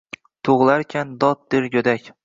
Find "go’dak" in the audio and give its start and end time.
1.77-2.15